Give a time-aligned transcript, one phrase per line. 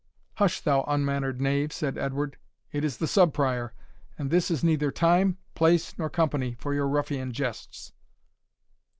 [0.37, 2.37] "Hush, thou unmannered knave," said Edward,
[2.71, 3.75] "it is the Sub Prior;
[4.17, 7.93] and this is neither time, place, nor company, for your ruffian jests."